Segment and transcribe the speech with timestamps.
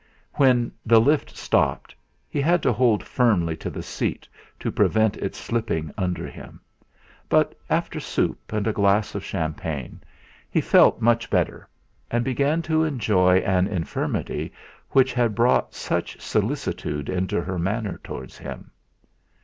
[0.33, 1.93] When the lift stopped
[2.27, 4.27] he had to hold firmly to the seat
[4.59, 6.59] to prevent its slipping under him;
[7.29, 10.01] but after soup and a glass of champagne
[10.49, 11.69] he felt much better,
[12.09, 14.51] and began to enjoy an infirmity
[14.89, 18.71] which had brought such solicitude into her manner towards him.